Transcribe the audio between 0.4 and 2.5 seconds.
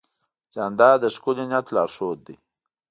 جانداد د ښکلي نیت لارښود دی.